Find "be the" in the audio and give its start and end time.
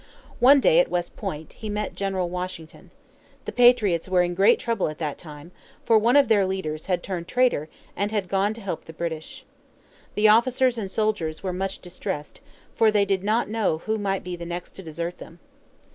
14.23-14.43